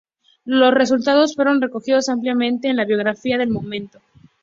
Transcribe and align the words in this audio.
Los 0.45 0.73
resultados 0.73 1.35
fueron 1.35 1.61
recogidos 1.61 2.09
ampliamente 2.09 2.67
en 2.67 2.77
la 2.77 2.85
bibliografía 2.85 3.37
del 3.37 3.49
momento. 3.51 3.99